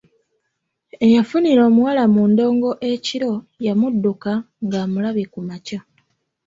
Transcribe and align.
Eyafunira 1.05 1.61
omuwala 1.69 2.03
mu 2.13 2.23
ndongo 2.31 2.69
ekiro 2.91 3.31
yamudduka 3.65 4.31
ng'amulabye 4.63 5.25
ku 5.33 5.39
makya. 5.47 5.79